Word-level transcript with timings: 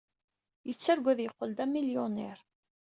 Yettargu 0.67 1.07
ad 1.11 1.19
yeqqel 1.21 1.51
d 1.57 1.59
amilyuniṛ. 1.65 2.39